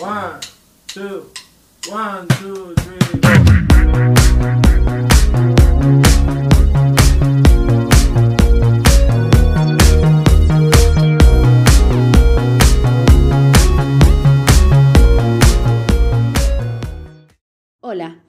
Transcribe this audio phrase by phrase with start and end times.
[0.00, 0.40] One,
[0.86, 1.30] two,
[1.90, 2.98] one, two, three.
[17.82, 18.20] Hola,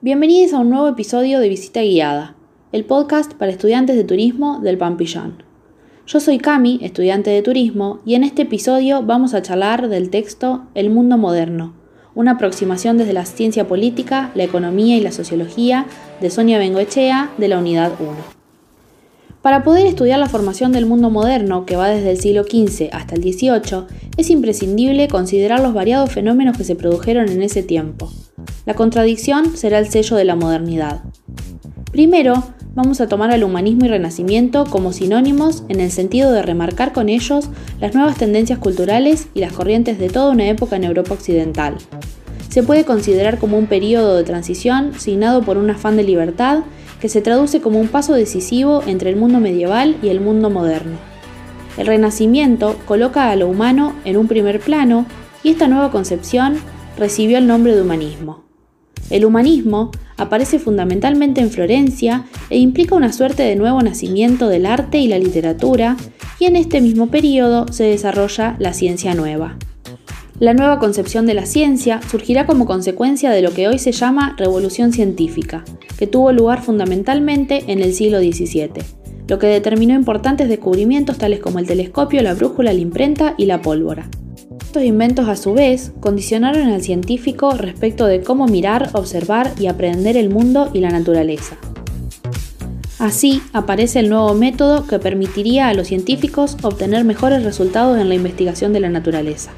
[0.00, 2.36] bienvenidos a un nuevo episodio de Visita Guiada,
[2.72, 5.47] el podcast para estudiantes de turismo del Pampillón.
[6.08, 10.62] Yo soy Cami, estudiante de turismo, y en este episodio vamos a charlar del texto
[10.74, 11.74] El mundo moderno,
[12.14, 15.84] una aproximación desde la ciencia política, la economía y la sociología
[16.22, 18.10] de Sonia Bengoechea de la Unidad 1.
[19.42, 23.14] Para poder estudiar la formación del mundo moderno, que va desde el siglo XV hasta
[23.14, 23.84] el XVIII,
[24.16, 28.10] es imprescindible considerar los variados fenómenos que se produjeron en ese tiempo.
[28.64, 31.02] La contradicción será el sello de la modernidad.
[31.92, 32.44] Primero,
[32.78, 37.08] vamos a tomar al humanismo y renacimiento como sinónimos en el sentido de remarcar con
[37.08, 41.74] ellos las nuevas tendencias culturales y las corrientes de toda una época en Europa occidental.
[42.48, 46.60] Se puede considerar como un periodo de transición signado por un afán de libertad
[47.00, 50.98] que se traduce como un paso decisivo entre el mundo medieval y el mundo moderno.
[51.78, 55.04] El Renacimiento coloca a lo humano en un primer plano
[55.42, 56.54] y esta nueva concepción
[56.96, 58.47] recibió el nombre de humanismo.
[59.10, 64.98] El humanismo aparece fundamentalmente en Florencia e implica una suerte de nuevo nacimiento del arte
[64.98, 65.96] y la literatura,
[66.38, 69.56] y en este mismo periodo se desarrolla la ciencia nueva.
[70.38, 74.36] La nueva concepción de la ciencia surgirá como consecuencia de lo que hoy se llama
[74.38, 75.64] revolución científica,
[75.98, 78.70] que tuvo lugar fundamentalmente en el siglo XVII,
[79.26, 83.62] lo que determinó importantes descubrimientos tales como el telescopio, la brújula, la imprenta y la
[83.62, 84.08] pólvora.
[84.68, 90.14] Estos inventos a su vez condicionaron al científico respecto de cómo mirar, observar y aprender
[90.18, 91.56] el mundo y la naturaleza.
[92.98, 98.14] Así aparece el nuevo método que permitiría a los científicos obtener mejores resultados en la
[98.14, 99.52] investigación de la naturaleza.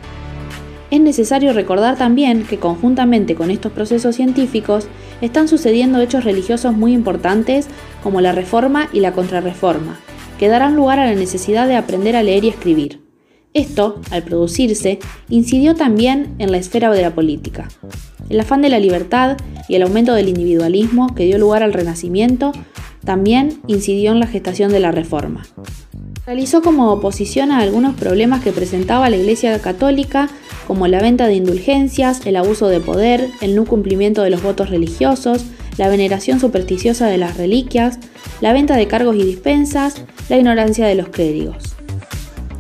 [0.93, 4.87] Es necesario recordar también que conjuntamente con estos procesos científicos
[5.21, 7.67] están sucediendo hechos religiosos muy importantes
[8.05, 9.99] como la reforma y la contrarreforma,
[10.39, 13.10] que darán lugar a la necesidad de aprender a leer y escribir.
[13.53, 17.69] Esto, al producirse, incidió también en la esfera de la política.
[18.29, 19.39] El afán de la libertad
[19.69, 22.53] y el aumento del individualismo que dio lugar al Renacimiento
[23.05, 25.43] también incidió en la gestación de la Reforma.
[26.27, 30.29] Realizó como oposición a algunos problemas que presentaba la Iglesia Católica,
[30.69, 34.71] como la venta de indulgencias, el abuso de poder, el no cumplimiento de los votos
[34.71, 35.45] religiosos,
[35.77, 37.99] la veneración supersticiosa de las reliquias,
[38.41, 41.70] la venta de cargos y dispensas, la ignorancia de los clérigos.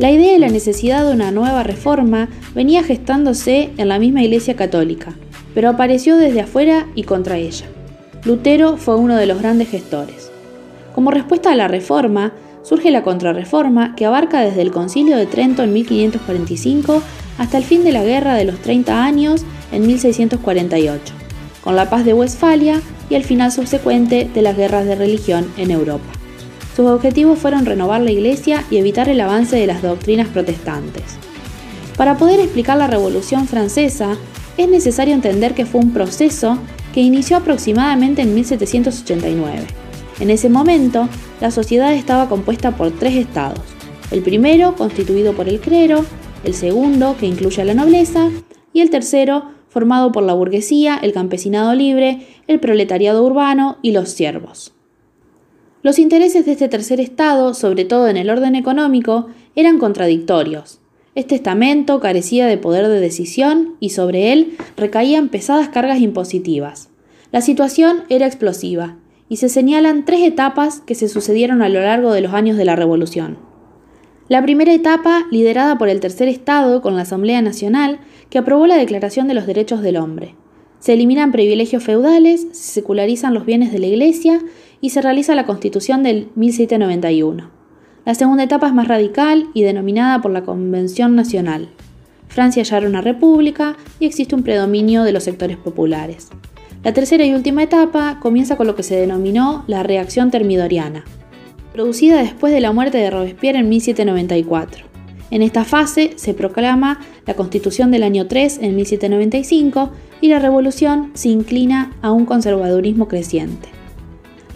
[0.00, 4.56] La idea de la necesidad de una nueva reforma venía gestándose en la misma Iglesia
[4.56, 5.12] Católica,
[5.54, 7.66] pero apareció desde afuera y contra ella.
[8.24, 10.32] Lutero fue uno de los grandes gestores.
[10.94, 15.62] Como respuesta a la reforma, surge la contrarreforma que abarca desde el Concilio de Trento
[15.62, 17.02] en 1545
[17.36, 21.12] hasta el fin de la Guerra de los 30 años en 1648,
[21.62, 22.80] con la paz de Westfalia
[23.10, 26.19] y el final subsecuente de las guerras de religión en Europa.
[26.80, 31.18] Sus objetivos fueron renovar la Iglesia y evitar el avance de las doctrinas protestantes.
[31.98, 34.16] Para poder explicar la Revolución Francesa,
[34.56, 36.56] es necesario entender que fue un proceso
[36.94, 39.66] que inició aproximadamente en 1789.
[40.20, 41.06] En ese momento,
[41.42, 43.60] la sociedad estaba compuesta por tres estados.
[44.10, 46.06] El primero, constituido por el clero,
[46.44, 48.30] el segundo, que incluye a la nobleza,
[48.72, 54.08] y el tercero, formado por la burguesía, el campesinado libre, el proletariado urbano y los
[54.08, 54.72] siervos.
[55.82, 60.78] Los intereses de este tercer estado, sobre todo en el orden económico, eran contradictorios.
[61.14, 66.90] Este estamento carecía de poder de decisión y sobre él recaían pesadas cargas impositivas.
[67.32, 68.98] La situación era explosiva
[69.30, 72.66] y se señalan tres etapas que se sucedieron a lo largo de los años de
[72.66, 73.38] la Revolución.
[74.28, 78.76] La primera etapa, liderada por el tercer Estado con la Asamblea Nacional, que aprobó la
[78.76, 80.36] Declaración de los Derechos del Hombre.
[80.78, 84.40] Se eliminan privilegios feudales, se secularizan los bienes de la Iglesia
[84.80, 87.50] y se realiza la Constitución del 1791.
[88.04, 91.68] La segunda etapa es más radical y denominada por la Convención Nacional.
[92.28, 96.30] Francia ya era una república y existe un predominio de los sectores populares.
[96.82, 101.04] La tercera y última etapa comienza con lo que se denominó la reacción termidoriana,
[101.72, 104.86] producida después de la muerte de Robespierre en 1794.
[105.30, 109.90] En esta fase se proclama la Constitución del año 3 en 1795
[110.20, 113.79] y la revolución se inclina a un conservadurismo creciente.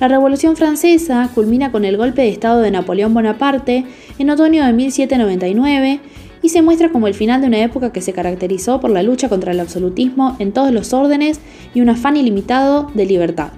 [0.01, 3.85] La Revolución Francesa culmina con el golpe de Estado de Napoleón Bonaparte
[4.19, 6.01] en otoño de 1799
[6.43, 9.29] y se muestra como el final de una época que se caracterizó por la lucha
[9.29, 11.41] contra el absolutismo en todos los órdenes
[11.75, 13.53] y un afán ilimitado de libertad.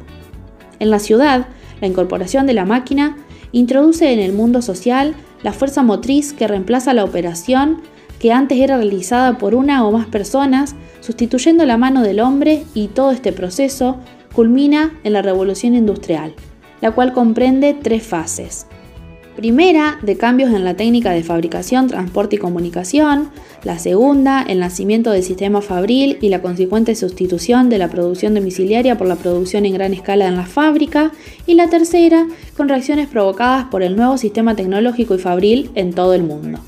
[0.78, 1.48] En la ciudad,
[1.80, 3.16] la incorporación de la máquina
[3.52, 7.80] introduce en el mundo social la fuerza motriz que reemplaza la operación
[8.18, 12.88] que antes era realizada por una o más personas, sustituyendo la mano del hombre y
[12.88, 13.98] todo este proceso
[14.36, 16.34] culmina en la revolución industrial,
[16.82, 18.66] la cual comprende tres fases.
[19.34, 23.30] Primera, de cambios en la técnica de fabricación, transporte y comunicación.
[23.64, 28.98] La segunda, el nacimiento del sistema fabril y la consecuente sustitución de la producción domiciliaria
[28.98, 31.12] por la producción en gran escala en la fábrica.
[31.46, 32.26] Y la tercera,
[32.58, 36.58] con reacciones provocadas por el nuevo sistema tecnológico y fabril en todo el mundo.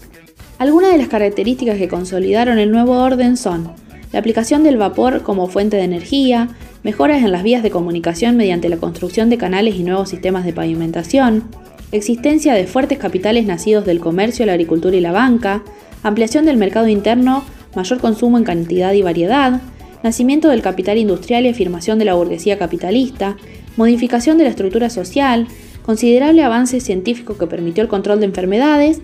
[0.58, 3.70] Algunas de las características que consolidaron el nuevo orden son
[4.12, 6.48] la aplicación del vapor como fuente de energía,
[6.82, 10.52] mejoras en las vías de comunicación mediante la construcción de canales y nuevos sistemas de
[10.52, 11.44] pavimentación,
[11.92, 15.62] existencia de fuertes capitales nacidos del comercio, la agricultura y la banca,
[16.02, 17.44] ampliación del mercado interno,
[17.74, 19.60] mayor consumo en cantidad y variedad,
[20.02, 23.36] nacimiento del capital industrial y afirmación de la burguesía capitalista,
[23.76, 25.46] modificación de la estructura social,
[25.84, 29.00] considerable avance científico que permitió el control de enfermedades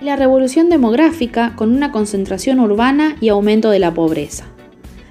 [0.00, 4.46] la revolución demográfica con una concentración urbana y aumento de la pobreza.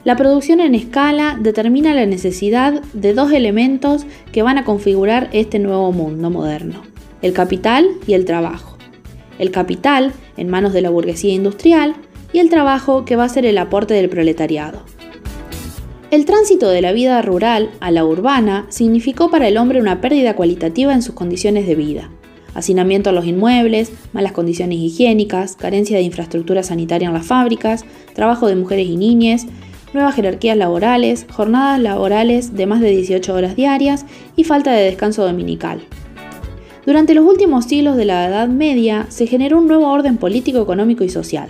[0.03, 5.59] La producción en escala determina la necesidad de dos elementos que van a configurar este
[5.59, 6.83] nuevo mundo moderno
[7.21, 8.77] el capital y el trabajo.
[9.39, 11.95] El capital en manos de la burguesía industrial
[12.31, 14.83] y el trabajo que va a ser el aporte del proletariado.
[16.11, 20.35] El tránsito de la vida rural a la urbana significó para el hombre una pérdida
[20.35, 22.09] cualitativa en sus condiciones de vida.
[22.57, 28.47] Hacinamiento a los inmuebles, malas condiciones higiénicas, carencia de infraestructura sanitaria en las fábricas, trabajo
[28.47, 29.45] de mujeres y niñas,
[29.93, 35.23] nuevas jerarquías laborales, jornadas laborales de más de 18 horas diarias y falta de descanso
[35.23, 35.81] dominical.
[36.83, 41.03] Durante los últimos siglos de la Edad Media se generó un nuevo orden político, económico
[41.03, 41.49] y social.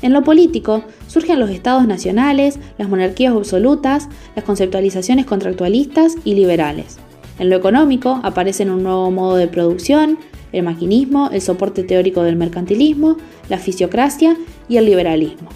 [0.00, 6.98] En lo político surgen los estados nacionales, las monarquías absolutas, las conceptualizaciones contractualistas y liberales.
[7.42, 10.16] En lo económico aparecen un nuevo modo de producción,
[10.52, 13.16] el maquinismo, el soporte teórico del mercantilismo,
[13.48, 14.36] la fisiocracia
[14.68, 15.48] y el liberalismo.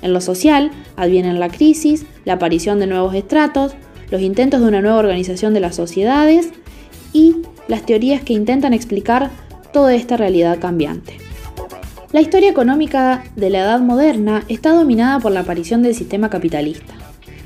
[0.00, 3.74] En lo social advienen la crisis, la aparición de nuevos estratos,
[4.12, 6.50] los intentos de una nueva organización de las sociedades
[7.12, 9.32] y las teorías que intentan explicar
[9.72, 11.16] toda esta realidad cambiante.
[12.12, 16.94] La historia económica de la Edad Moderna está dominada por la aparición del sistema capitalista.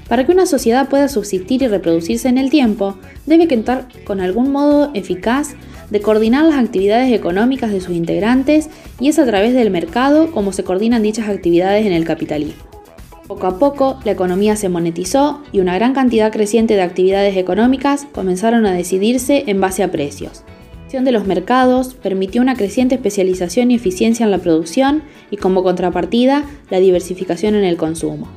[0.08, 2.96] Para que una sociedad pueda subsistir y reproducirse en el tiempo,
[3.26, 5.54] debe contar con algún modo eficaz
[5.90, 8.70] de coordinar las actividades económicas de sus integrantes
[9.00, 12.62] y es a través del mercado como se coordinan dichas actividades en el capitalismo.
[13.26, 18.06] Poco a poco, la economía se monetizó y una gran cantidad creciente de actividades económicas
[18.12, 20.44] comenzaron a decidirse en base a precios.
[20.72, 25.36] La acción de los mercados permitió una creciente especialización y eficiencia en la producción y
[25.36, 28.28] como contrapartida la diversificación en el consumo.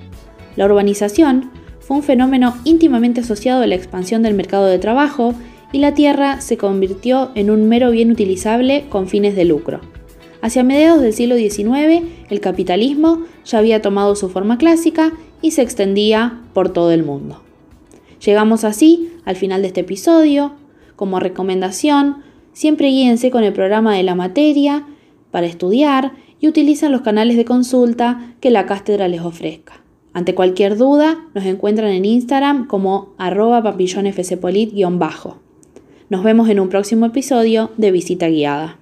[0.57, 1.49] La urbanización
[1.81, 5.33] fue un fenómeno íntimamente asociado a la expansión del mercado de trabajo
[5.73, 9.81] y la tierra se convirtió en un mero bien utilizable con fines de lucro.
[10.41, 15.11] Hacia mediados del siglo XIX, el capitalismo ya había tomado su forma clásica
[15.41, 17.41] y se extendía por todo el mundo.
[18.25, 20.53] Llegamos así al final de este episodio.
[20.95, 22.17] Como recomendación,
[22.53, 24.85] siempre guíense con el programa de la materia
[25.31, 29.80] para estudiar y utilicen los canales de consulta que la cátedra les ofrezca.
[30.13, 35.37] Ante cualquier duda, nos encuentran en Instagram como arroba papillonfcpolit-bajo.
[36.09, 38.80] Nos vemos en un próximo episodio de Visita Guiada.